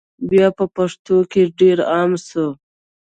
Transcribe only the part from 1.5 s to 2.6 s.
ډېر عام سو